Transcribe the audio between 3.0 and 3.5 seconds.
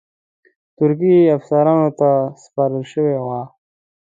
وای.